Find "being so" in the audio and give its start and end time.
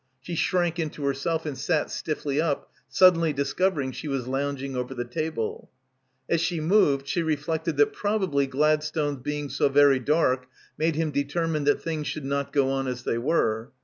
9.21-9.69